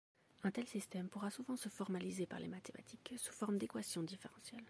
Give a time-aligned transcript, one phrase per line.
[0.41, 4.59] Un tel système pourra souvent se formaliser par les mathématiques, sous forme d’équations différentielles.